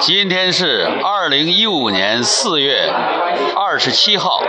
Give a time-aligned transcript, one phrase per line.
[0.00, 2.88] 今天是二零一五年四月
[3.56, 4.40] 二十七号，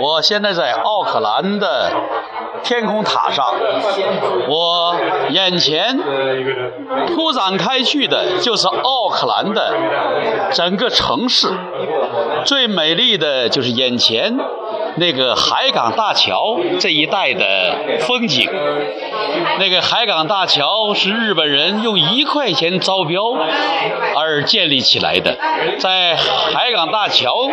[0.00, 1.90] 我现在在奥克兰的
[2.62, 3.44] 天空塔上，
[4.48, 4.96] 我
[5.30, 5.98] 眼前
[7.14, 9.74] 铺展开去的就是奥克兰的
[10.52, 11.48] 整个城市，
[12.44, 14.38] 最美丽的就是眼前
[14.96, 18.48] 那个海港大桥这一带的风景。
[19.58, 23.22] 那个海港大桥是日本人用一块钱招标
[24.14, 25.36] 而建立起来的，
[25.78, 27.48] 在海港大桥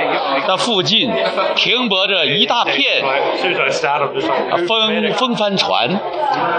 [0.48, 1.12] 的附近
[1.56, 3.04] 停泊着一大片
[4.68, 6.00] 风风帆船，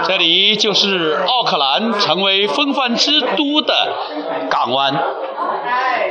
[0.03, 3.73] 这里就是奥克兰成为风帆之都的
[4.49, 4.93] 港湾。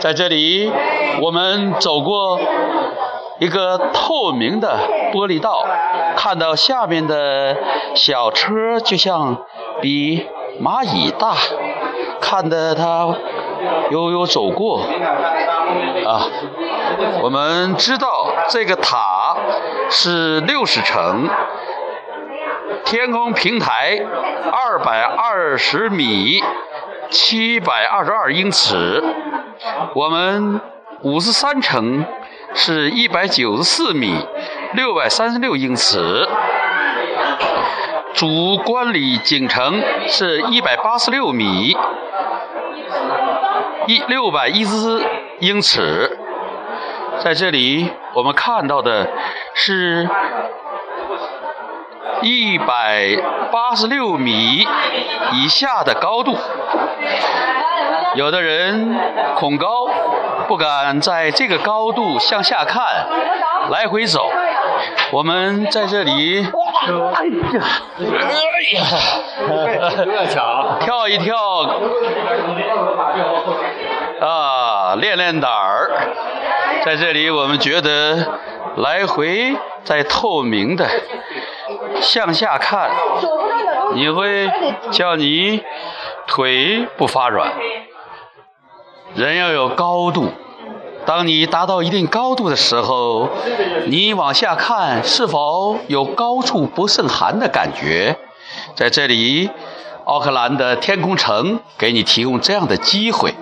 [0.00, 0.70] 在这里，
[1.20, 2.40] 我们走过。
[3.40, 4.78] 一个透明的
[5.12, 5.64] 玻璃道，
[6.16, 7.56] 看到下面的
[7.94, 9.44] 小车就像
[9.80, 10.26] 比
[10.62, 11.34] 蚂蚁大，
[12.20, 13.12] 看得它
[13.90, 14.86] 悠悠走过。
[16.06, 16.28] 啊，
[17.22, 19.36] 我们知道这个塔
[19.90, 21.28] 是六十层，
[22.84, 23.98] 天空平台
[24.52, 26.40] 二百二十米，
[27.10, 29.02] 七百二十二英尺，
[29.94, 30.60] 我们
[31.02, 32.04] 五十三层。
[32.54, 34.14] 是一百九十四米，
[34.74, 36.28] 六百三十六英尺。
[38.14, 41.76] 主观里景城是一百八十六米，
[43.88, 45.04] 一六百一十
[45.40, 46.16] 英尺。
[47.18, 49.08] 在这里，我们看到的
[49.54, 50.08] 是
[52.22, 53.16] 一百
[53.50, 54.64] 八十六米
[55.32, 56.36] 以下的高度。
[58.14, 58.96] 有的人
[59.34, 59.88] 恐高。
[60.46, 62.82] 不敢在这个高度向下看，
[63.70, 64.30] 来回走。
[65.10, 66.46] 我们在这里，
[67.14, 67.62] 哎呀，
[69.50, 71.36] 哎呀，跳一跳，
[74.20, 75.90] 啊，练练胆儿。
[76.84, 78.38] 在这里，我们觉得
[78.76, 80.86] 来回在透明的
[82.00, 82.90] 向下看，
[83.94, 84.50] 你会
[84.90, 85.62] 叫你
[86.26, 87.52] 腿不发软。
[89.14, 90.32] 人要有高度，
[91.06, 93.28] 当你达到一定高度的时候，
[93.86, 98.18] 你往下看，是否有高处不胜寒的感觉？
[98.74, 99.50] 在这里，
[100.04, 103.34] 奥克兰的天空城给你提供这样的机会。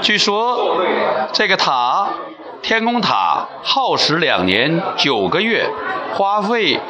[0.00, 0.76] 据说，
[1.32, 2.08] 这个塔，
[2.60, 5.70] 天空塔耗时两年九个月，
[6.14, 6.80] 花费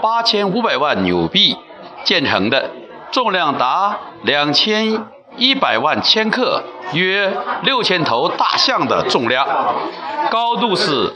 [0.00, 1.58] 八千五百万纽币
[2.02, 2.70] 建成的，
[3.10, 5.04] 重量达两千
[5.38, 6.62] 一百万千克。
[6.94, 7.30] 约
[7.64, 9.46] 六千头大象的重量，
[10.30, 11.12] 高度是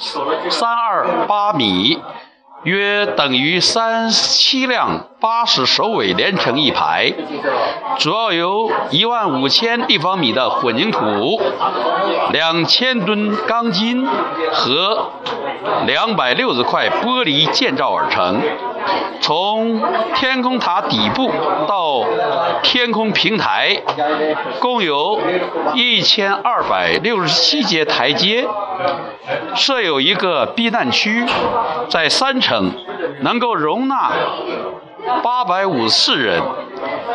[0.51, 1.99] 三二八米，
[2.65, 7.11] 约等于三七辆巴士首尾连成一排。
[7.99, 11.41] 主要由一万五千立方米的混凝土、
[12.33, 14.07] 两千吨钢筋
[14.53, 15.13] 和
[15.87, 18.43] 两百六十块玻璃建造而成。
[19.23, 19.81] 从
[20.17, 21.31] 天空塔底部
[21.69, 22.05] 到
[22.63, 23.81] 天空平台，
[24.59, 25.21] 共有
[25.75, 28.45] 一千二百六十七节台阶，
[29.55, 31.25] 设有一个避难区，
[31.89, 32.73] 在三层，
[33.21, 34.11] 能够容纳
[35.23, 36.43] 八百五十四人。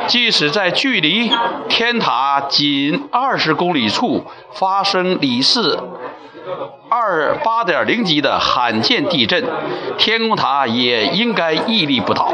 [0.07, 1.29] 即使在距离
[1.67, 5.77] 天塔仅二十公里处发生里氏
[6.89, 9.43] 二八点零级的罕见地震，
[9.97, 12.33] 天空塔也应该屹立不倒。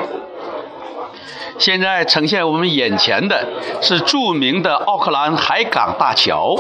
[1.57, 3.47] 现在呈现我们眼前的
[3.81, 6.57] 是著名的奥克兰海港大桥。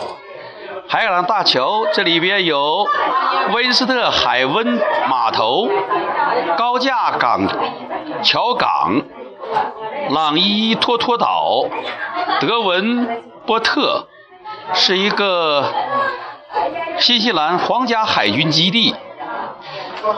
[0.87, 2.85] 海港大桥这里边有
[3.53, 5.67] 温斯特海温码头、
[6.57, 7.47] 高架港
[8.21, 9.01] 桥港。
[10.09, 11.63] 朗伊托托岛，
[12.41, 14.07] 德文波特
[14.73, 15.71] 是一个
[16.97, 18.95] 新西兰皇家海军基地。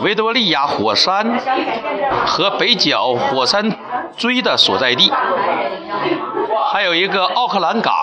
[0.01, 1.39] 维多利亚火山
[2.25, 3.71] 和北角火山
[4.17, 5.11] 锥的所在地，
[6.71, 7.93] 还有一个奥克兰港。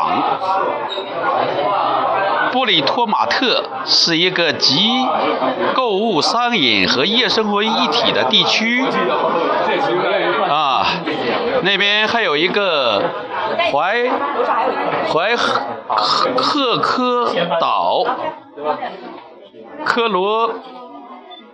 [2.52, 4.78] 布里托马特是一个集
[5.74, 8.84] 购物、商饮和夜生活一体的地区。
[10.48, 10.86] 啊，
[11.62, 13.02] 那边还有一个
[13.72, 14.04] 怀
[15.08, 15.34] 怀
[16.36, 18.04] 赫科岛，
[19.84, 20.50] 科罗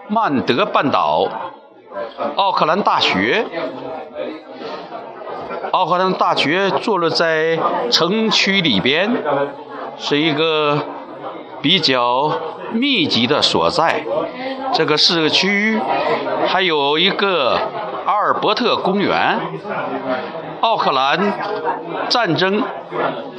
[0.09, 1.29] 曼德半岛，
[2.35, 3.47] 奥克兰大学。
[5.71, 7.59] 奥克兰大学坐落在
[7.91, 9.23] 城区里边。
[9.99, 10.79] 是一个
[11.61, 12.33] 比较
[12.73, 14.05] 密集的所在。
[14.73, 15.81] 这个市区
[16.47, 17.59] 还有一个
[18.05, 19.41] 阿尔伯特公园。
[20.61, 21.35] 奥克兰
[22.09, 22.65] 战争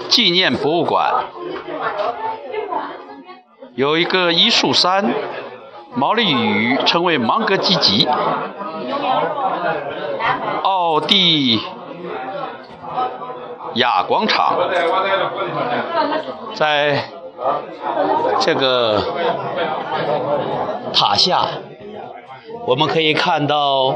[0.08, 1.26] 纪念博物馆
[3.76, 5.14] 有一个一树山，
[5.96, 8.08] 毛利语称为芒格基吉。
[10.64, 11.60] 奥地
[13.76, 14.56] 亚广场，
[16.54, 17.06] 在
[18.40, 19.02] 这个
[20.94, 21.48] 塔下。
[22.66, 23.96] 我们可以看到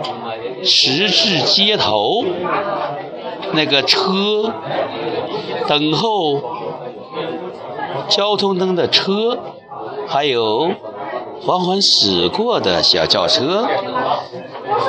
[0.64, 2.24] 十字街头
[3.52, 4.52] 那个车
[5.68, 6.42] 等候
[8.08, 9.38] 交通灯的车，
[10.08, 10.72] 还有
[11.46, 13.68] 缓缓驶过的小轿车。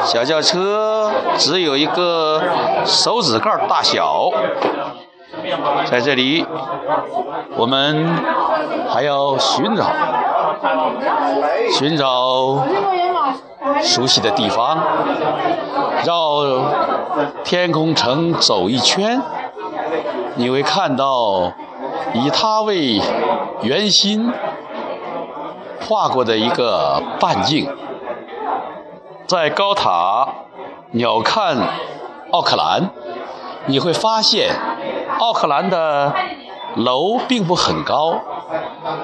[0.05, 2.41] 小轿车只有一个
[2.85, 4.31] 手指盖大小。
[5.87, 6.47] 在这里，
[7.57, 8.09] 我们
[8.89, 9.87] 还要寻找
[11.73, 12.65] 寻找。
[13.83, 14.79] 熟悉的地方，
[16.05, 16.43] 绕
[17.43, 19.21] 天空城走一圈，
[20.37, 21.53] 你会看到
[22.13, 23.01] 以它为
[23.63, 24.33] 圆心
[25.87, 27.69] 画过的一个半径。
[29.27, 30.27] 在高塔
[30.93, 31.57] 鸟瞰
[32.31, 32.91] 奥克兰，
[33.67, 34.55] 你会发现
[35.19, 36.13] 奥克兰的
[36.77, 38.19] 楼并不很高，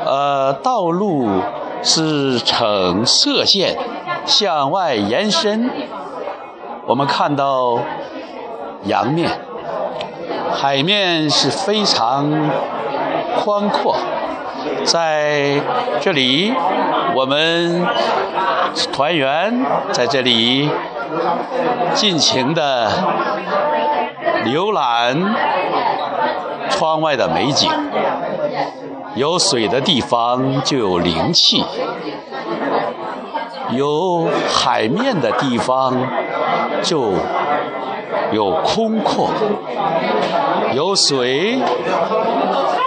[0.04, 1.28] 呃，道路
[1.82, 3.78] 是呈射线。
[4.26, 5.70] 向外延伸，
[6.86, 7.78] 我们看到
[8.84, 9.30] 洋面，
[10.52, 12.30] 海面是非常
[13.38, 13.96] 宽阔。
[14.84, 15.60] 在
[16.00, 16.52] 这里，
[17.14, 17.86] 我们
[18.92, 20.70] 团员在这里
[21.94, 22.90] 尽情的
[24.46, 25.34] 浏览
[26.68, 27.70] 窗外的美景。
[29.16, 31.64] 有水的地方就有灵气。
[33.72, 35.94] 有海面的地方
[36.82, 37.12] 就
[38.32, 39.28] 有空阔，
[40.74, 41.58] 有水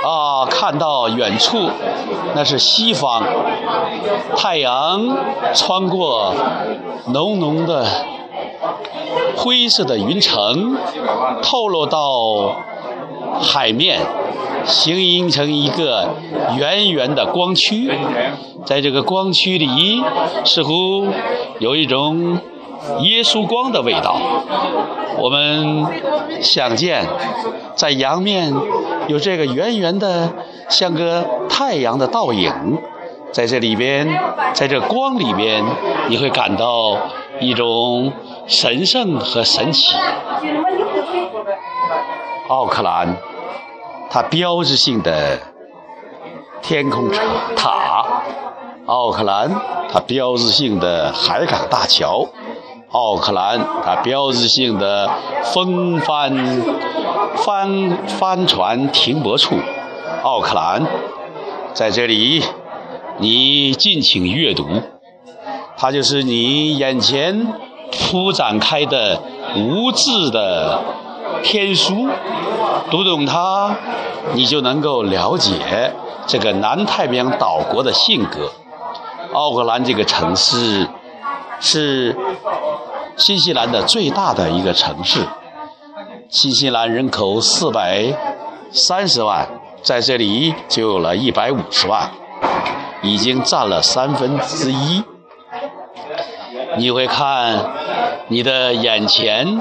[0.04, 1.70] 啊，看到远处
[2.36, 3.24] 那是西方，
[4.36, 5.18] 太阳
[5.54, 6.34] 穿过
[7.08, 7.86] 浓浓的
[9.36, 10.78] 灰色的云层，
[11.42, 12.56] 透露到
[13.42, 14.00] 海面，
[14.66, 16.10] 形成一个
[16.58, 17.92] 圆圆的光区。
[18.66, 20.02] 在这个光区里，
[20.46, 21.06] 似乎
[21.60, 22.40] 有一种
[23.02, 24.16] 耶稣光的味道。
[25.18, 25.86] 我们
[26.42, 27.08] 想见，
[27.76, 28.54] 在阳面
[29.08, 30.34] 有这个圆圆的，
[30.70, 32.80] 像个太阳的倒影，
[33.32, 34.08] 在这里边，
[34.54, 35.64] 在这光里边，
[36.08, 36.98] 你会感到
[37.40, 38.12] 一种
[38.48, 39.96] 神圣和神奇。
[42.50, 43.16] 奥克兰，
[44.10, 45.40] 它标志性的
[46.62, 47.10] 天空
[47.56, 48.06] 塔。
[48.86, 49.50] 奥克兰，
[49.90, 52.28] 它标志性的海港大桥；
[52.94, 55.10] 奥克兰，它标志性的
[55.46, 56.62] 风帆
[57.38, 59.56] 帆帆船停泊处；
[60.22, 60.86] 奥克兰，
[61.74, 62.44] 在这里，
[63.18, 64.68] 你尽情阅读，
[65.76, 67.48] 它就是你眼前
[67.92, 69.20] 铺展开的
[69.56, 70.80] 无字的
[71.42, 72.08] 天书，
[72.92, 73.76] 读懂它，
[74.36, 75.92] 你就能够了解
[76.28, 78.52] 这个南太平洋岛国的性格。
[79.34, 80.88] 奥克兰这个城市
[81.64, 82.14] 是
[83.16, 85.26] 新西兰的最大的一个城市。
[86.28, 88.14] 新西兰人口四百
[88.70, 89.48] 三十万，
[89.82, 92.12] 在这里就有了一百五十万，
[93.02, 95.04] 已经占了三分之一。
[96.76, 97.72] 你会看
[98.28, 99.58] 你的眼前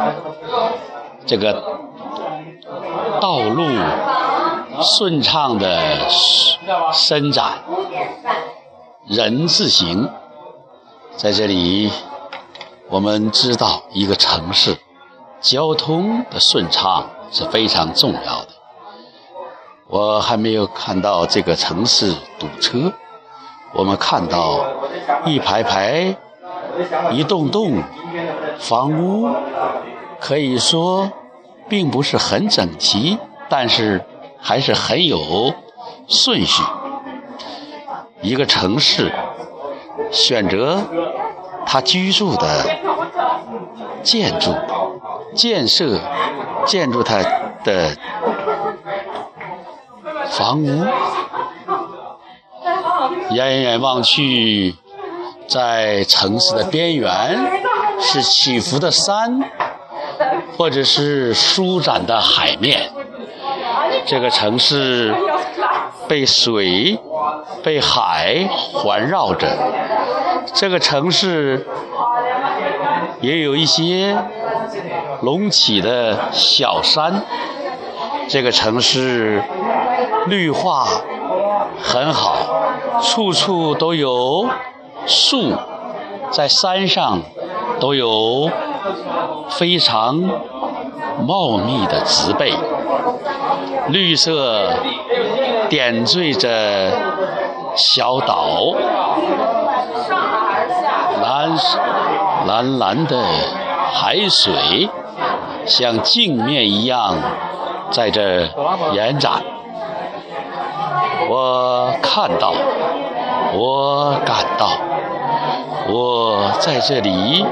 [1.24, 1.62] 这个
[3.20, 3.64] 道路
[4.82, 6.08] 顺畅的
[6.92, 7.52] 伸展。
[9.06, 10.08] 人字形，
[11.16, 11.90] 在这里，
[12.88, 14.76] 我们知道一个城市
[15.40, 18.48] 交通的顺畅是非常重要的。
[19.88, 22.92] 我还没有看到这个城市堵车，
[23.72, 24.64] 我们看到
[25.24, 26.16] 一排排、
[27.12, 27.82] 一栋栋
[28.58, 29.28] 房屋，
[30.18, 31.12] 可以说
[31.68, 34.04] 并不是很整齐，但是
[34.40, 35.52] 还是很有
[36.08, 36.62] 顺序。
[38.22, 39.12] 一个城市
[40.10, 40.82] 选择
[41.66, 42.64] 他居住的
[44.02, 44.54] 建筑、
[45.34, 46.00] 建设、
[46.66, 47.22] 建筑他
[47.64, 47.96] 的
[50.30, 50.84] 房屋，
[53.30, 54.74] 远远望去，
[55.46, 57.38] 在城市的边缘
[58.00, 59.40] 是起伏的山，
[60.56, 62.90] 或者是舒展的海面。
[64.04, 65.14] 这个城市
[66.08, 66.98] 被水。
[67.62, 69.46] 被海环绕着，
[70.52, 71.64] 这个城市
[73.20, 74.16] 也有一些
[75.20, 77.22] 隆起的小山。
[78.28, 79.42] 这个城市
[80.26, 80.88] 绿化
[81.80, 82.36] 很好，
[83.00, 84.48] 处处都有
[85.06, 85.52] 树，
[86.30, 87.20] 在山上
[87.78, 88.50] 都有
[89.50, 90.20] 非常
[91.24, 92.52] 茂密的植被，
[93.88, 94.74] 绿色
[95.72, 96.92] 点缀着
[97.74, 98.74] 小岛，
[101.22, 101.56] 蓝
[102.46, 103.24] 蓝蓝的
[103.90, 104.90] 海水
[105.64, 107.14] 像镜面一样。
[107.90, 108.42] 在这
[108.92, 109.42] 延展，
[111.30, 112.52] 我看到，
[113.54, 114.72] 我感到，
[115.88, 117.46] 我在这里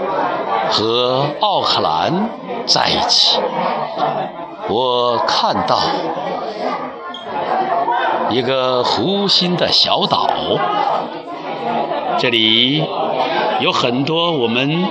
[0.71, 2.29] 和奥克兰
[2.67, 3.41] 在一起。
[4.69, 5.79] 我看到
[8.31, 10.29] 一个湖心的小岛，
[12.19, 12.85] 这里
[13.61, 14.85] 有很多我们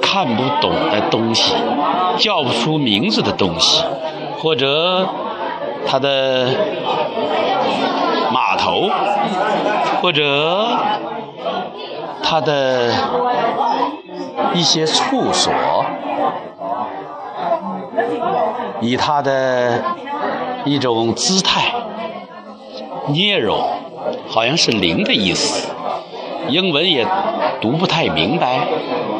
[0.00, 1.54] 看不懂的东西。
[2.16, 3.84] 叫不出名字的东西，
[4.38, 5.04] 或者
[5.84, 6.48] 它的
[8.30, 8.88] 码头，
[10.00, 10.78] 或者
[12.22, 12.92] 它的
[14.52, 15.52] 一些处所，
[18.80, 19.82] 以它的
[20.64, 21.64] 一种姿态
[23.08, 23.64] ，Nero，
[24.28, 25.70] 好像是零的意思，
[26.48, 27.06] 英文也
[27.60, 28.60] 读不太明白，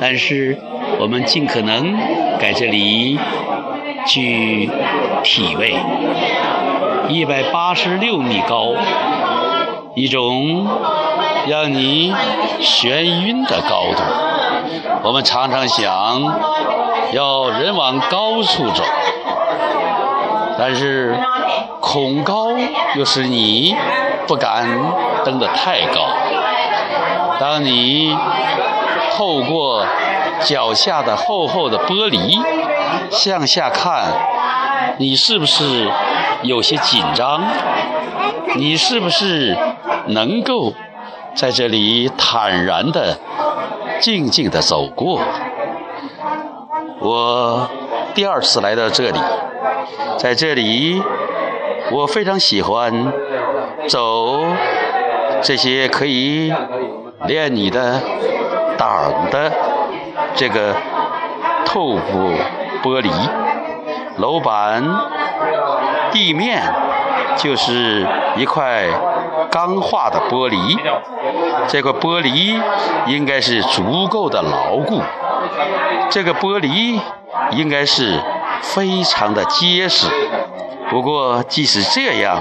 [0.00, 0.58] 但是。
[0.96, 1.98] 我们尽可能
[2.38, 3.18] 在这里
[4.06, 4.70] 去
[5.24, 5.74] 体味
[7.08, 8.72] 一百八十六米高，
[9.96, 10.68] 一种
[11.48, 12.14] 让你
[12.60, 14.02] 眩晕的高度。
[15.02, 16.22] 我们常常想
[17.12, 18.84] 要人往高处走，
[20.56, 21.18] 但是
[21.94, 22.48] 恐高
[22.96, 23.72] 又使你
[24.26, 24.68] 不敢
[25.24, 26.08] 登得太高。
[27.38, 28.12] 当你
[29.12, 29.86] 透过
[30.40, 32.42] 脚下的厚厚的玻璃，
[33.12, 34.06] 向下看，
[34.98, 35.88] 你是不是
[36.42, 37.40] 有些紧张？
[38.56, 39.56] 你是不是
[40.08, 40.72] 能够
[41.36, 43.16] 在这里坦然的、
[44.00, 45.20] 静静的走过？
[46.98, 47.68] 我
[48.14, 49.20] 第二次来到这里，
[50.18, 51.00] 在这里，
[51.90, 53.12] 我非常喜欢
[53.88, 54.44] 走
[55.42, 56.52] 这些可以
[57.26, 58.00] 练你的
[58.76, 59.52] 胆的。
[60.36, 60.74] 这个
[61.64, 62.32] 透布
[62.82, 63.10] 玻璃
[64.16, 64.82] 楼板
[66.10, 66.62] 地面
[67.36, 68.84] 就是一块
[69.50, 70.76] 钢化的玻璃，
[71.68, 72.60] 这块玻璃
[73.06, 75.00] 应该是足够的牢固，
[76.10, 76.98] 这个玻璃
[77.52, 78.20] 应该是
[78.60, 80.08] 非常的结实。
[80.90, 82.40] 不过即使这样，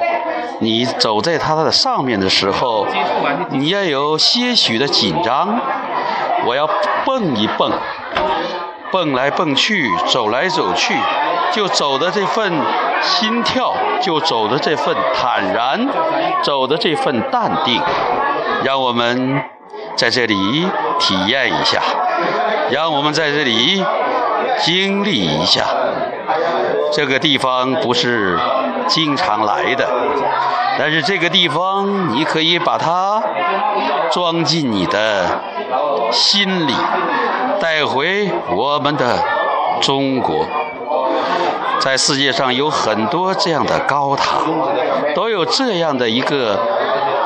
[0.59, 2.85] 你走在它的上面的时候，
[3.49, 5.59] 你要有些许的紧张。
[6.45, 6.67] 我要
[7.05, 7.71] 蹦一蹦，
[8.91, 10.93] 蹦来蹦去，走来走去，
[11.53, 12.51] 就走的这份
[13.01, 15.87] 心跳，就走的这份坦然，
[16.41, 17.81] 走的这份淡定，
[18.65, 19.41] 让我们
[19.95, 20.67] 在这里
[20.99, 21.81] 体验一下，
[22.69, 23.81] 让我们在这里
[24.59, 25.65] 经历一下。
[26.93, 28.37] 这个地方不是
[28.87, 29.89] 经常来的，
[30.77, 33.21] 但是这个地方你可以把它
[34.11, 35.41] 装进你的
[36.11, 36.73] 心里，
[37.59, 39.17] 带回我们的
[39.81, 40.45] 中国。
[41.79, 44.37] 在世界上有很多这样的高塔，
[45.15, 46.59] 都有这样的一个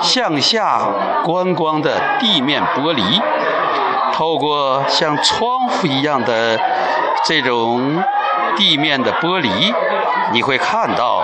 [0.02, 0.88] 向下
[1.26, 3.22] 观光的地面玻璃，
[4.14, 6.58] 透过像窗户一样的
[7.26, 8.02] 这种。
[8.56, 9.74] 地面的玻璃，
[10.32, 11.24] 你会看到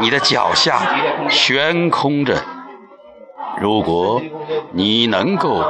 [0.00, 0.80] 你的脚下
[1.28, 2.36] 悬空着。
[3.60, 4.22] 如果
[4.72, 5.64] 你能够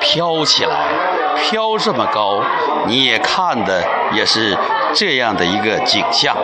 [0.00, 0.88] 飘起来，
[1.36, 2.40] 飘这么高，
[2.86, 4.56] 你也看的也是
[4.92, 6.36] 这样的一个景象。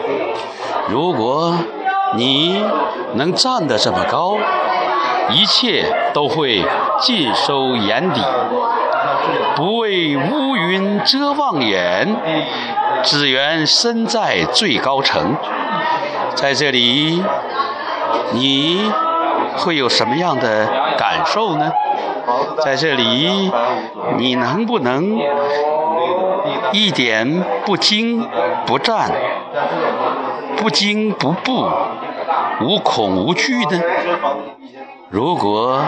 [0.88, 1.56] 如果
[2.14, 2.64] 你
[3.14, 4.36] 能站得这么高，
[5.30, 6.64] 一切都会
[7.00, 8.20] 尽收眼底，
[9.56, 12.06] 不为乌云遮望眼。
[13.02, 15.36] 只缘身在最高层，
[16.34, 17.22] 在这里，
[18.32, 18.90] 你
[19.56, 21.70] 会有什么样的感受呢？
[22.62, 23.50] 在这里，
[24.16, 25.18] 你能不能
[26.72, 28.26] 一点不惊
[28.64, 29.10] 不战、
[30.56, 31.68] 不惊不怖、
[32.62, 33.80] 无恐无惧呢？
[35.10, 35.82] 如果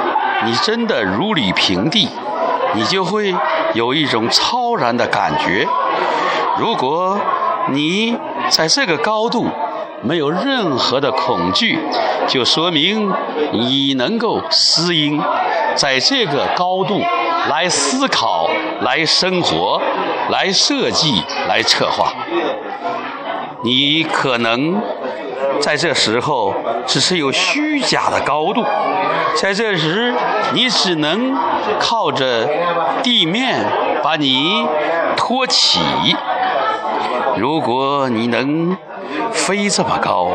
[0.44, 2.08] 你真的如履平地，
[2.74, 3.34] 你就会
[3.72, 5.66] 有一种超然的感觉。
[6.58, 7.20] 如果
[7.72, 8.16] 你
[8.48, 9.46] 在这个高度
[10.02, 11.78] 没有任何的恐惧，
[12.28, 13.12] 就说明
[13.52, 15.22] 你能够适应
[15.74, 17.00] 在这个高度
[17.48, 18.48] 来思考、
[18.80, 19.80] 来生活。
[20.28, 22.12] 来设计、来策划。
[23.62, 24.82] 你可能
[25.60, 26.54] 在这时候
[26.86, 28.64] 只是有虚假的高度，
[29.34, 30.14] 在这时
[30.52, 31.36] 你只能
[31.78, 32.48] 靠着
[33.02, 33.64] 地面
[34.02, 34.66] 把你
[35.16, 35.80] 托起。
[37.36, 38.76] 如果你能
[39.32, 40.30] 飞这么高，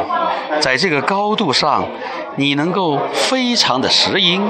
[0.59, 1.83] 在这个高度上
[2.35, 4.41] 你能够非常的适应，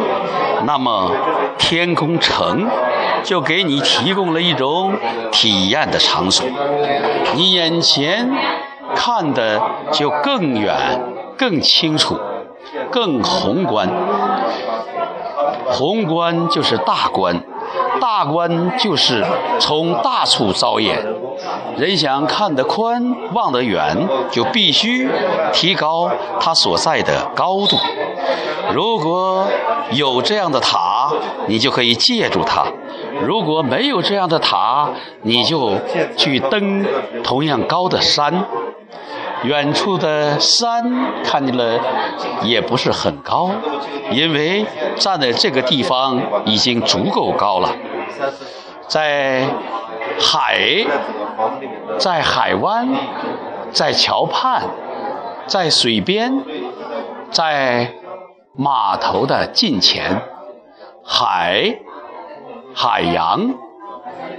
[0.66, 1.12] 那么
[1.58, 2.68] 天空城
[3.24, 4.94] 就给你提供了一种
[5.32, 6.46] 体验的场所，
[7.36, 8.30] 你眼前。
[8.96, 10.76] 看得就更远、
[11.38, 12.18] 更清楚、
[12.92, 13.90] 更宏观。
[15.68, 17.42] 宏观就是大观，
[18.00, 19.26] 大观就是
[19.60, 21.00] 从大处着眼。
[21.78, 25.10] 人想看得宽、望得远，就必须
[25.54, 27.78] 提高它所在的高度。
[28.74, 29.48] 如果
[29.92, 31.12] 有这样的塔，
[31.48, 32.66] 你就可以借助它；
[33.26, 34.90] 如果没有这样的塔，
[35.24, 35.72] 你就
[36.18, 36.86] 去登
[37.24, 38.46] 同样高的山。
[39.44, 41.80] 远处的山看见了
[42.44, 43.50] 也不是很高，
[44.12, 44.66] 因为
[44.98, 47.70] 站在这个地方已经足够高了。
[48.88, 49.48] 在
[50.20, 50.86] 海，
[51.98, 52.88] 在海湾，
[53.72, 54.64] 在桥畔，
[55.48, 56.44] 在水边，
[57.32, 57.96] 在
[58.56, 60.22] 码头的近前，
[61.04, 61.80] 海、
[62.76, 63.56] 海洋，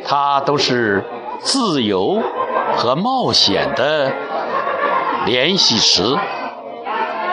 [0.05, 1.05] 它都是
[1.41, 2.23] 自由
[2.77, 4.13] 和冒险的。
[5.25, 6.03] 联系时，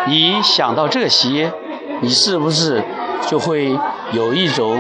[0.08, 1.52] 你想到这些，
[2.02, 2.84] 你是不是
[3.28, 3.76] 就会
[4.12, 4.78] 有一种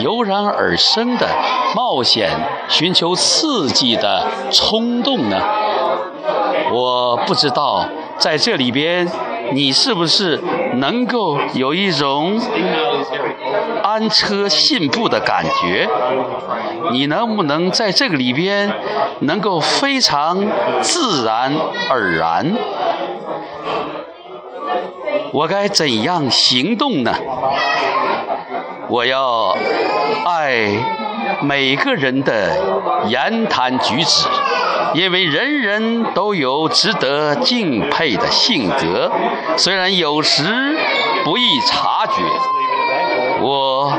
[0.00, 1.26] 油然而生的
[1.74, 2.30] 冒险、
[2.68, 5.40] 寻求刺激的冲动呢？
[6.72, 7.86] 我不知道
[8.18, 9.10] 在这里边，
[9.52, 10.38] 你是不是
[10.74, 12.38] 能够有一种
[13.98, 15.88] 单车信步的感觉？
[16.92, 18.72] 你能不能在这个里边？
[19.22, 20.40] 能够非常
[20.80, 21.52] 自然
[21.90, 22.54] 而然，
[25.32, 27.12] 我该怎样行动呢？
[28.88, 29.56] 我要
[30.24, 30.68] 爱
[31.40, 32.56] 每个人的
[33.08, 34.28] 言谈举止，
[34.94, 39.10] 因为人人都有值得敬佩的性格，
[39.56, 40.78] 虽然有时
[41.24, 42.22] 不易察觉。
[43.40, 43.92] 我。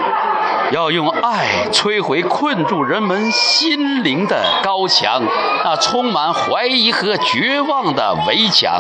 [0.72, 5.24] 要用爱摧毁困住人们心灵的高墙，
[5.64, 8.80] 那充满怀疑和绝望的围墙，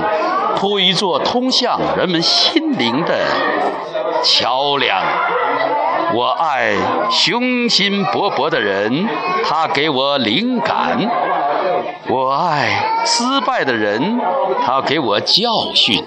[0.55, 3.25] 铺一座通向人们心灵的
[4.23, 5.01] 桥梁。
[6.13, 6.75] 我爱
[7.09, 9.09] 雄心勃勃的人，
[9.43, 11.09] 他给我灵感；
[12.07, 14.21] 我爱失败的人，
[14.63, 16.05] 他给我教训。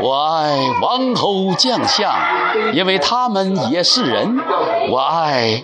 [0.00, 2.12] 我爱王侯将相，
[2.72, 4.38] 因为他们也是人；
[4.90, 5.62] 我爱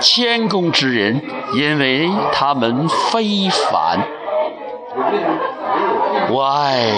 [0.00, 1.22] 谦恭之人，
[1.54, 4.00] 因为他们非凡；
[6.30, 6.92] 我爱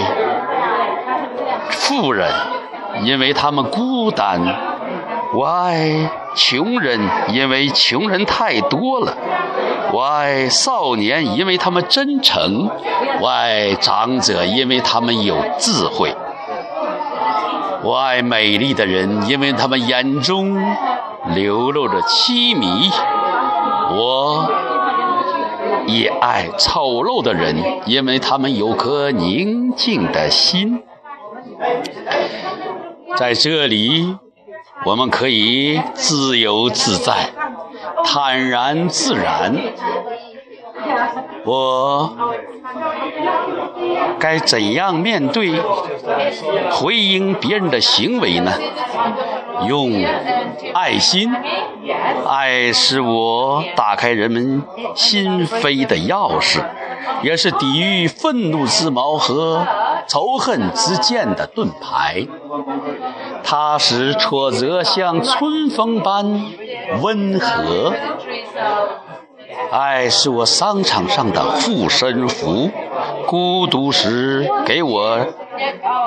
[1.71, 2.31] 富人，
[3.03, 4.41] 因为他们孤单；
[5.35, 9.17] 我爱穷人，因为穷人太多了。
[9.93, 12.67] 我爱少年，因为他们真诚；
[13.21, 16.09] 我爱长者，因为他们有智慧；
[17.83, 20.57] 我爱美丽的人，因为他们眼中
[21.35, 22.91] 流露着凄迷；
[23.91, 24.51] 我
[25.87, 30.83] 也爱丑陋的人，因为他们有颗宁静的心。
[33.19, 34.17] 在这里，
[34.87, 37.29] 我们可以自由自在。
[38.05, 39.57] 坦然自然，
[41.45, 42.17] 我
[44.19, 45.53] 该怎样面对、
[46.71, 48.53] 回应别人的行为呢？
[49.67, 50.05] 用
[50.75, 51.31] 爱心，
[52.27, 54.63] 爱是我打开人们
[54.95, 56.61] 心扉的钥匙，
[57.23, 59.65] 也是抵御愤怒之矛和
[60.07, 62.27] 仇恨之剑的盾牌。
[63.45, 66.43] 它使挫折像春风般
[67.01, 67.93] 温和。
[69.71, 72.71] 爱是我商场上的护身符，
[73.27, 75.27] 孤独时给我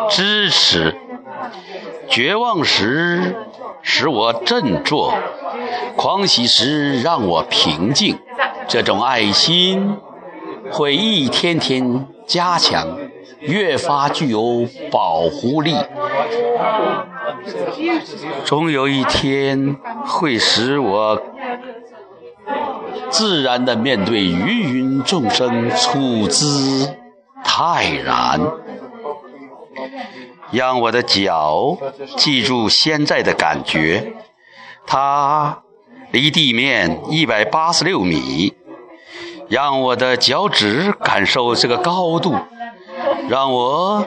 [0.10, 0.96] 支持，
[2.08, 3.36] 绝望时
[3.82, 5.14] 使我振作，
[5.96, 8.20] 狂喜时让我平静。
[8.68, 9.98] 这种爱心
[10.72, 12.98] 会一天天加强，
[13.48, 15.76] 越发具有保护力。
[18.44, 21.22] 终有一天会使我
[23.10, 26.96] 自然的面对芸芸众生，处之
[27.44, 28.40] 泰然。
[30.52, 31.78] 让我的脚
[32.16, 34.14] 记住现在的感觉，
[34.86, 35.64] 它
[36.12, 38.54] 离地面一百八十六米，
[39.50, 42.36] 让我的脚趾感受这个高度，
[43.28, 44.06] 让我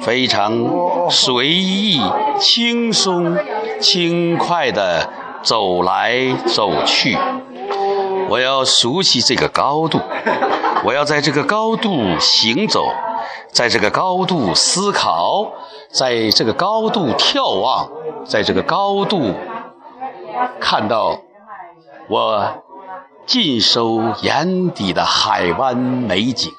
[0.00, 2.00] 非常随意、
[2.38, 3.36] 轻松、
[3.80, 5.08] 轻快地
[5.42, 7.16] 走来走去。
[8.28, 10.00] 我要熟悉这个高度，
[10.84, 12.86] 我要在这个高度行走，
[13.52, 15.52] 在这个高度思考，
[15.92, 17.90] 在这个高度眺望，
[18.24, 19.34] 在这个高度
[20.60, 21.20] 看到
[22.08, 22.62] 我
[23.26, 26.52] 尽收眼底的海湾美景。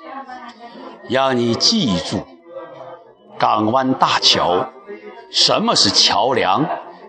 [1.12, 2.26] 让你记住，
[3.38, 4.70] 港湾大桥，
[5.30, 6.66] 什么是桥梁？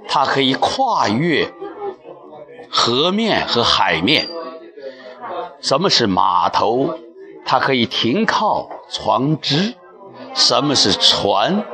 [0.08, 1.52] 它可以跨越
[2.68, 4.28] 河面和海面。
[5.60, 6.98] 什么是码头？
[7.44, 9.76] 它可以停靠船只。
[10.34, 11.64] 什么是船？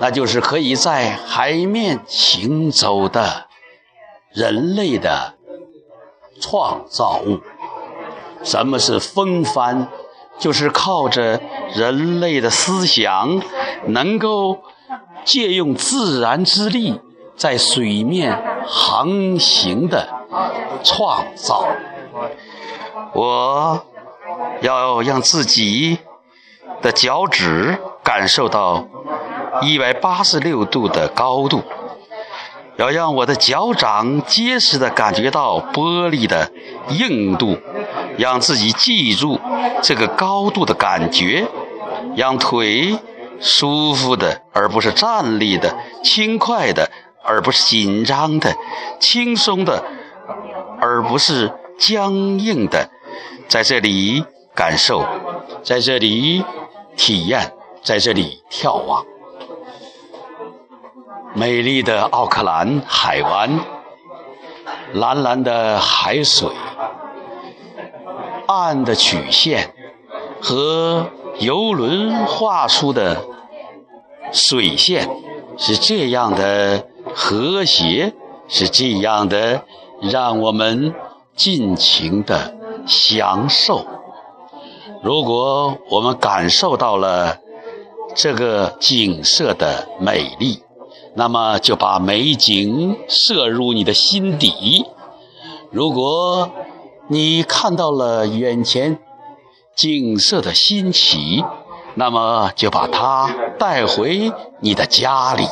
[0.00, 3.48] 那就是可以在海面行走的
[4.30, 5.34] 人类的
[6.40, 7.40] 创造物。
[8.44, 9.88] 什么是风帆？
[10.42, 11.40] 就是靠着
[11.72, 13.40] 人类的思想，
[13.86, 14.58] 能够
[15.24, 17.00] 借用自然之力
[17.36, 20.08] 在水面航行的
[20.82, 21.68] 创造。
[23.14, 23.84] 我
[24.62, 25.98] 要让自己
[26.80, 28.84] 的脚趾感受到
[29.60, 31.62] 一百八十六度的高度，
[32.78, 36.50] 要让我的脚掌结实的感觉到玻璃的
[36.88, 37.56] 硬度，
[38.18, 39.40] 让自己记住
[39.82, 41.46] 这个高度的感觉，
[42.16, 42.98] 让腿
[43.40, 46.90] 舒服的而不是站立的，轻快的
[47.24, 48.54] 而不是紧张的，
[49.00, 49.82] 轻松的
[50.80, 52.90] 而不是僵硬的。
[53.48, 55.04] 在这里感受，
[55.62, 56.44] 在这里
[56.96, 59.04] 体验，在这里眺望，
[61.34, 63.60] 美丽的奥克兰海湾，
[64.94, 66.48] 蓝蓝的海水，
[68.52, 69.74] 岸的曲线
[70.40, 71.06] 和
[71.38, 73.24] 游轮画出的
[74.32, 75.08] 水线
[75.56, 78.12] 是这样的和谐，
[78.48, 79.62] 是这样的，
[80.00, 80.94] 让我们
[81.36, 82.54] 尽情的。
[82.84, 83.86] 享受。
[85.04, 87.38] 如果我们感受到了
[88.12, 90.64] 这个景色的美丽，
[91.14, 94.84] 那么就把美景摄入你的心底。
[95.70, 96.50] 如果
[97.08, 98.98] 你看到了眼前
[99.74, 101.44] 景色的新奇，
[101.94, 105.46] 那么就把它带回你的家里。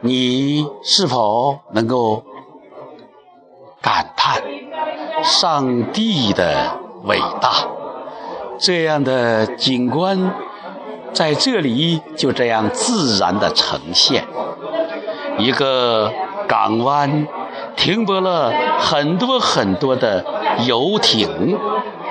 [0.00, 2.22] 你是否能够
[3.80, 4.42] 感叹？
[5.22, 7.66] 上帝的伟大，
[8.58, 10.34] 这样的景观
[11.12, 14.26] 在这里就这样自然的呈现。
[15.38, 16.12] 一个
[16.46, 17.26] 港湾
[17.86, 20.24] 停泊了很多很多的
[20.66, 21.56] 游艇、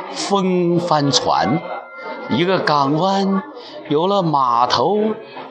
[0.09, 1.61] 风帆船。
[2.29, 3.43] 一个港湾
[3.89, 4.97] 有了码头，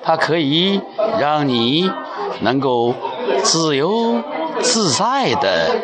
[0.03, 0.81] 它可以
[1.19, 1.91] 让你
[2.41, 2.95] 能够
[3.43, 4.23] 自由
[4.61, 5.77] 自在的。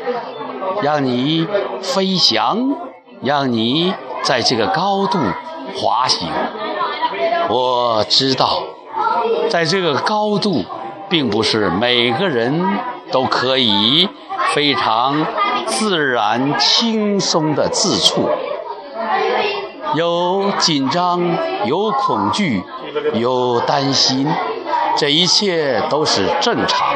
[0.80, 1.46] 让你
[1.82, 2.74] 飞翔，
[3.20, 5.18] 让你在这个高度
[5.76, 6.26] 滑行。
[7.50, 8.62] 我知道，
[9.50, 10.64] 在这个高度，
[11.10, 12.64] 并不是每个人
[13.12, 14.08] 都可以
[14.54, 15.26] 非常
[15.66, 18.28] 自然、轻松的自处。
[19.94, 21.20] 有紧张，
[21.64, 22.62] 有恐惧，
[23.14, 24.26] 有担心，
[24.96, 26.88] 这一切都是正常。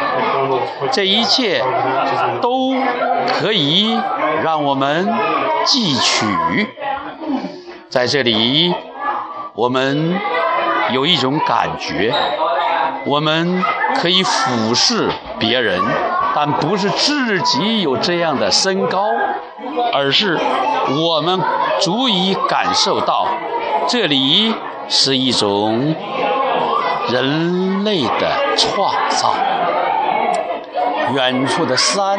[0.91, 1.63] 这一切
[2.41, 2.75] 都。
[3.41, 3.99] 可以
[4.43, 5.09] 让我们
[5.67, 6.69] 汲取，
[7.89, 8.73] 在这里，
[9.55, 10.21] 我们
[10.93, 12.15] 有一种感觉，
[13.07, 13.63] 我们
[13.97, 15.81] 可以俯视别人，
[16.35, 19.07] 但不是自己有这样的身高，
[19.93, 20.39] 而是
[21.07, 21.41] 我们
[21.81, 23.27] 足以感受到，
[23.87, 24.55] 这里
[24.89, 25.95] 是一种
[27.09, 29.35] 人类的创造。
[31.15, 32.19] 远处的山，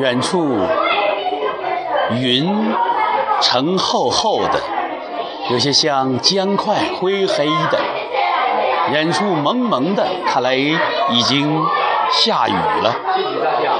[0.00, 0.58] 远处
[2.12, 2.74] 云
[3.40, 4.58] 层厚厚的，
[5.50, 7.78] 有些像姜块，灰黑的。
[8.92, 11.64] 远处蒙蒙的，看来已经
[12.12, 12.94] 下雨了。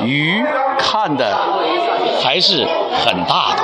[0.02, 0.44] 雨
[0.78, 1.36] 看的
[2.22, 2.66] 还是
[3.04, 3.62] 很大的。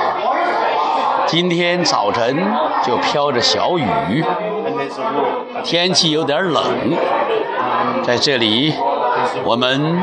[1.26, 2.36] 今天早晨
[2.82, 4.24] 就飘着小雨，
[5.64, 6.62] 天气有点冷，
[8.02, 8.74] 在这里。
[9.44, 10.02] 我们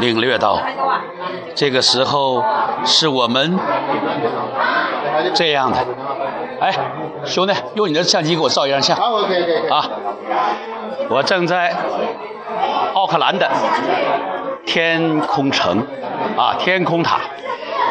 [0.00, 0.58] 领略到，
[1.54, 2.42] 这个时候
[2.84, 3.56] 是我们
[5.34, 5.76] 这样的。
[6.60, 6.72] 哎，
[7.24, 8.96] 兄弟，用你的相机给我照一张相。
[8.96, 9.88] 啊，
[11.08, 11.76] 我正在
[12.98, 13.48] 奥克兰的
[14.66, 15.86] 天空城，
[16.36, 17.20] 啊，天空塔。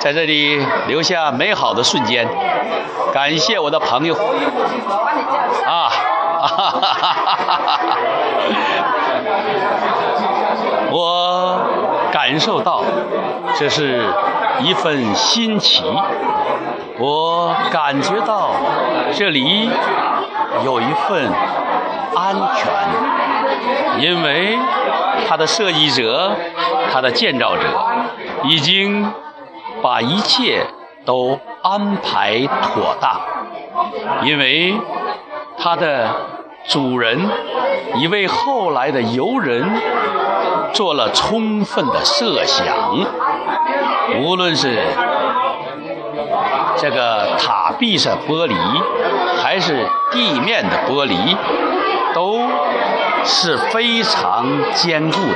[0.01, 2.27] 在这里留下美好的瞬间。
[3.13, 4.13] 感谢我的朋友
[5.65, 5.87] 啊！
[6.41, 7.79] 哈哈哈哈哈
[10.91, 11.57] 我
[12.11, 12.83] 感受到
[13.55, 14.03] 这是
[14.59, 15.85] 一份新奇，
[16.99, 18.49] 我感觉到
[19.13, 19.69] 这里
[20.65, 21.31] 有一份
[22.13, 24.57] 安全，因为
[25.25, 26.35] 它的设计者、
[26.91, 27.63] 它的建造者
[28.43, 29.09] 已经
[29.81, 30.65] 把一切
[31.05, 33.21] 都安排妥当，
[34.23, 34.75] 因为
[35.57, 36.09] 它的
[36.67, 37.29] 主人
[37.95, 39.81] 一位后来的游人。
[40.73, 42.67] 做了充分的设想，
[44.21, 44.77] 无论是
[46.75, 48.53] 这个塔壁上玻璃，
[49.41, 51.35] 还是地面的玻璃，
[52.13, 52.37] 都
[53.27, 55.35] 是非常坚固的，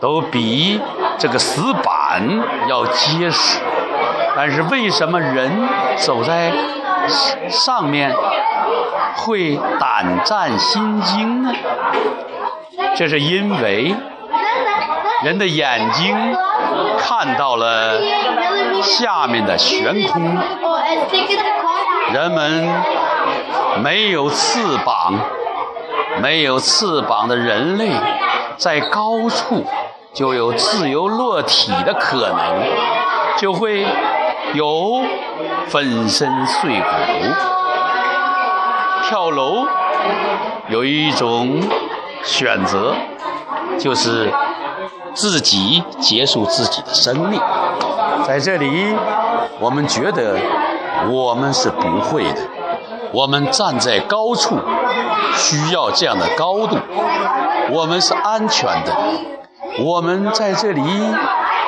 [0.00, 0.80] 都比
[1.18, 2.22] 这个石板
[2.68, 3.60] 要结实。
[4.34, 6.50] 但是为什么人走在
[7.48, 8.14] 上面
[9.16, 11.52] 会胆战心惊呢？
[12.96, 13.94] 这是因为
[15.22, 16.16] 人的眼睛
[16.98, 18.00] 看到了
[18.82, 20.38] 下面的悬空，
[22.12, 22.68] 人们
[23.82, 25.14] 没有翅膀，
[26.20, 27.90] 没有翅膀的人类
[28.56, 29.64] 在高处
[30.12, 32.64] 就有自由落体的可能，
[33.38, 33.86] 就会
[34.54, 35.02] 有
[35.68, 36.86] 粉身碎骨。
[39.04, 39.66] 跳楼
[40.68, 41.60] 有一种。
[42.24, 42.94] 选择
[43.78, 44.30] 就是
[45.14, 47.40] 自己结束自己的生命。
[48.26, 48.92] 在这里，
[49.60, 50.36] 我们觉得
[51.08, 52.40] 我们是不会的。
[53.12, 54.58] 我们站在高处，
[55.34, 56.76] 需要这样的高度。
[57.70, 58.92] 我们是安全的。
[59.84, 60.82] 我们在这里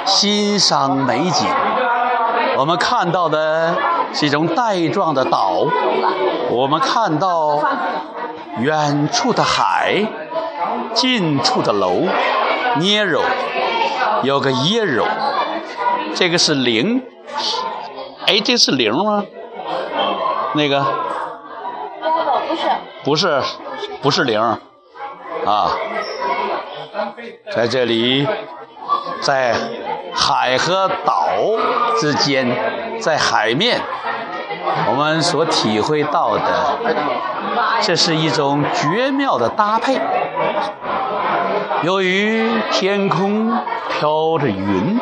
[0.04, 1.46] 欣赏美景。
[2.56, 3.76] 我们看到的
[4.12, 5.66] 是一种带状的岛。
[6.50, 7.62] 我们看到
[8.58, 10.04] 远处的海。
[10.92, 12.02] 近处的楼，
[12.78, 13.22] 捏肉，
[14.22, 15.06] 有个椰肉，
[16.14, 17.02] 这个是零，
[18.26, 19.24] 哎，这是零吗？
[20.54, 20.84] 那个？
[22.50, 22.62] 不是。
[23.04, 23.42] 不是，
[24.02, 25.70] 不是零，啊，
[27.54, 28.26] 在这里，
[29.22, 29.54] 在
[30.12, 31.28] 海和岛
[31.98, 33.80] 之间，在海面。
[34.88, 36.42] 我们所体会到的，
[37.80, 39.98] 这是一种绝妙的搭配。
[41.82, 43.56] 由于天空
[43.88, 45.00] 飘着云，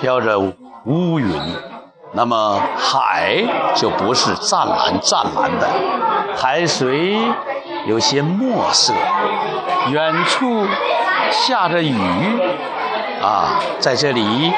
[0.00, 0.38] 飘着
[0.86, 1.30] 乌云，
[2.12, 5.68] 那么海就不是湛蓝湛蓝的，
[6.40, 7.18] 海水
[7.86, 8.94] 有些墨色。
[9.90, 10.66] 远处
[11.30, 11.94] 下着雨，
[13.22, 14.52] 啊，在这里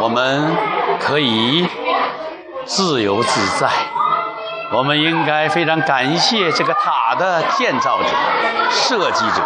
[0.00, 0.56] 我们
[0.98, 1.68] 可以。
[2.66, 3.68] 自由自在，
[4.72, 8.08] 我们应该非常感谢这个塔的建造者、
[8.70, 9.42] 设计者。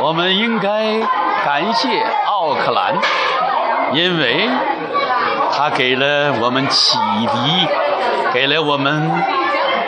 [0.00, 0.98] 我们应该
[1.44, 2.96] 感谢奥克兰，
[3.92, 4.50] 因为
[5.52, 7.68] 他给了我们启迪，
[8.32, 9.08] 给了我们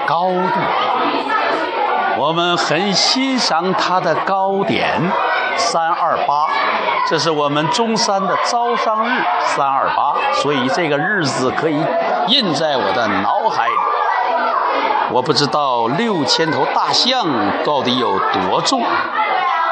[0.07, 0.61] 高度。
[2.19, 5.01] 我们很欣赏它的高点
[5.57, 6.49] 三二八。
[7.07, 11.79] 这是我们中山的招商日三二八，所以这个日子可以
[12.29, 13.75] 印在我的脑海里。
[15.11, 17.27] 我不知道六千头大象
[17.63, 18.83] 到底有多重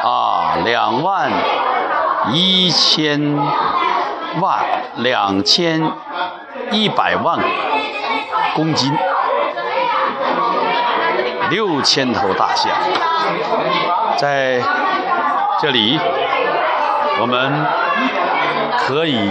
[0.04, 0.56] 啊？
[0.62, 1.30] 两万
[2.32, 3.34] 一千
[4.40, 4.62] 万
[4.96, 5.90] 两千
[6.70, 7.38] 一百万
[8.54, 8.92] 公斤，
[11.52, 12.72] 六千头大象
[14.16, 14.58] 在
[15.60, 16.00] 这里。
[17.20, 17.66] 我们
[18.78, 19.30] 可以，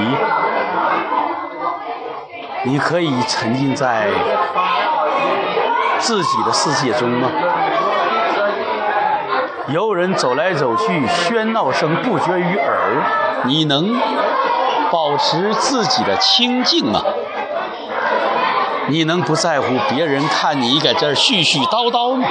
[2.64, 4.08] 你可以沉浸在
[5.98, 7.28] 自己的世界中吗？
[9.70, 13.04] 游人走来走去，喧闹声不绝于耳，
[13.46, 14.00] 你能
[14.92, 17.02] 保持自己的清静吗？
[18.92, 22.28] 你能不在乎别人看你在这儿絮絮叨叨吗？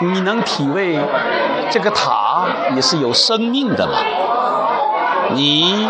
[0.00, 1.00] 你能体味
[1.68, 2.46] 这个塔
[2.76, 3.98] 也是有生命的吗？
[5.34, 5.88] 你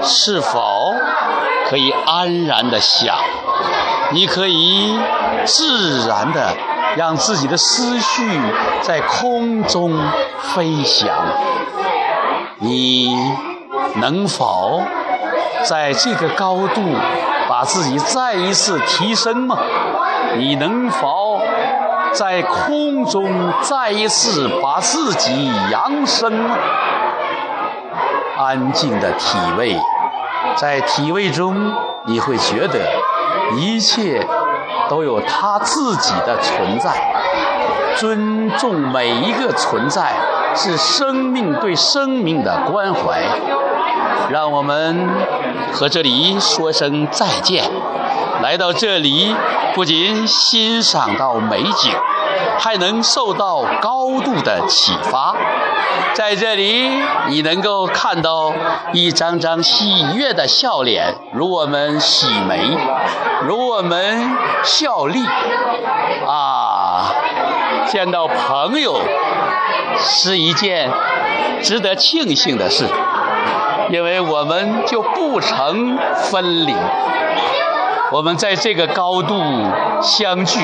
[0.00, 0.94] 是否
[1.68, 3.14] 可以安然的想？
[4.12, 4.98] 你可以
[5.44, 6.48] 自然的
[6.96, 8.40] 让自己的思绪
[8.80, 9.92] 在空中
[10.40, 11.10] 飞翔？
[12.60, 13.14] 你
[13.96, 14.80] 能否
[15.64, 16.80] 在这个高度
[17.64, 19.58] 自己再一次提升吗？
[20.36, 21.40] 你能否？
[22.12, 26.48] 在空中再一次把自己扬升，
[28.38, 29.76] 安静的体味
[30.54, 31.72] 在体位中，
[32.06, 32.78] 你会觉得
[33.56, 34.24] 一切
[34.88, 36.92] 都有它自己的存在。
[37.96, 40.12] 尊重每一个存在，
[40.54, 43.24] 是生命对生命的关怀。
[44.30, 45.10] 让我们
[45.74, 47.64] 和这里说声再见。
[48.40, 49.34] 来到这里，
[49.74, 51.92] 不仅欣赏到美景。
[52.58, 55.34] 还能受到高度的启发，
[56.14, 56.88] 在这里
[57.28, 58.52] 你能够看到
[58.92, 62.76] 一张张喜悦的笑脸，如我们喜眉，
[63.42, 65.24] 如我们笑丽，
[66.26, 67.12] 啊，
[67.88, 69.00] 见到朋友
[69.98, 70.90] 是一件
[71.62, 72.86] 值得庆幸的事，
[73.94, 76.74] 因为我们就不曾分离，
[78.10, 79.40] 我们在这个高度
[80.02, 80.58] 相聚。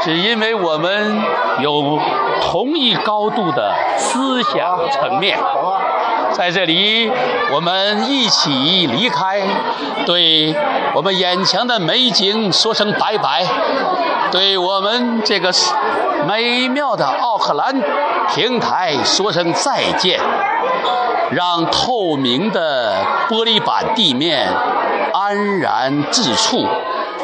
[0.00, 1.22] 是因为我们
[1.60, 2.00] 有
[2.42, 5.38] 同一高度的思想层面，
[6.32, 7.08] 在这里
[7.52, 9.40] 我们一起离开，
[10.04, 10.52] 对
[10.94, 13.44] 我们眼前的美景说声拜拜，
[14.32, 15.52] 对我们这个
[16.26, 17.80] 美妙的奥克兰
[18.34, 20.20] 平台说声再见，
[21.30, 22.94] 让透明的
[23.28, 24.48] 玻璃板地面
[25.12, 26.66] 安然自处，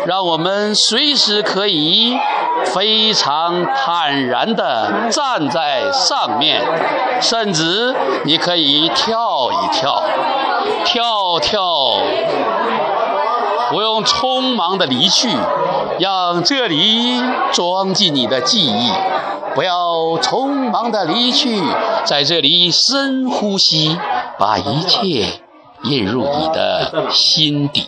[0.07, 2.19] 让我们随时可以。
[2.67, 6.63] 非常坦然地站在上面，
[7.21, 10.03] 甚至你可以跳一跳，
[10.85, 11.63] 跳跳，
[13.71, 15.29] 不用匆忙地离去，
[15.99, 17.21] 让这里
[17.53, 18.91] 装进你的记忆。
[19.55, 21.63] 不要匆忙的离去，
[22.05, 23.97] 在这里深呼吸，
[24.37, 25.29] 把一切
[25.85, 27.87] 印入你的心底。